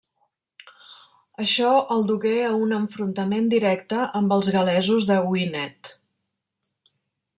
Això 1.43 1.73
el 1.97 2.07
dugué 2.11 2.33
a 2.45 2.49
un 2.67 2.73
enfrontament 2.77 3.51
directe 3.53 4.01
amb 4.21 4.35
els 4.39 4.53
gal·lesos 4.57 5.11
de 5.11 5.19
Gwynedd. 5.27 5.93